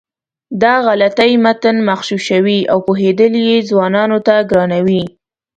دا 0.61 0.73
غلطۍ 0.85 1.31
متن 1.43 1.75
مغشوشوي 1.89 2.59
او 2.71 2.77
پوهېدل 2.87 3.33
یې 3.47 3.55
ځوانانو 3.69 4.17
ته 4.27 4.35
ګرانوي. 4.49 5.03